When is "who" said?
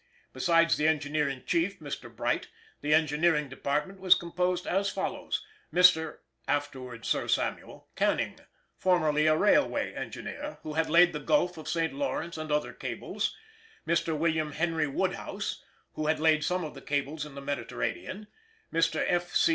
10.63-10.73, 15.93-16.07